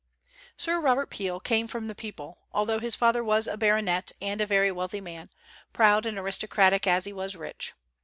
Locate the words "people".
1.93-2.39